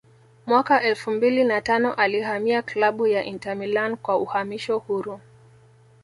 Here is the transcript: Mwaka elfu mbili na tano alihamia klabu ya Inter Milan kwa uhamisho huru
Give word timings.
Mwaka 0.45 0.81
elfu 0.83 1.11
mbili 1.11 1.43
na 1.43 1.61
tano 1.61 1.93
alihamia 1.93 2.61
klabu 2.61 3.07
ya 3.07 3.23
Inter 3.25 3.55
Milan 3.57 3.97
kwa 3.97 4.17
uhamisho 4.17 4.77
huru 4.77 5.19